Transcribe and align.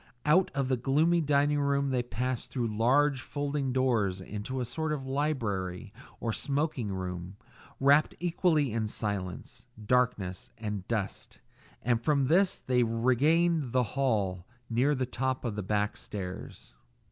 Out 0.25 0.49
of 0.55 0.67
the 0.67 0.77
gloomy 0.77 1.21
dining 1.21 1.59
room 1.59 1.91
they 1.91 2.01
passed 2.01 2.49
through 2.49 2.75
large 2.75 3.21
folding 3.21 3.71
doors 3.71 4.19
into 4.19 4.59
a 4.59 4.65
sort 4.65 4.91
of 4.91 5.05
library 5.05 5.93
or 6.19 6.33
smoking 6.33 6.87
room, 6.91 7.37
wrapt 7.79 8.15
equally 8.19 8.73
in 8.73 8.87
silence, 8.87 9.67
darkness, 9.85 10.49
and 10.57 10.87
dust; 10.87 11.37
and 11.83 12.01
from 12.03 12.25
this 12.25 12.59
they 12.59 12.81
regained 12.81 13.73
the 13.73 13.83
hall 13.93 14.47
near 14.71 14.95
the 14.95 15.05
top 15.05 15.45
of 15.45 15.53
the 15.55 15.61
back 15.61 15.95
stairs. 15.95 16.73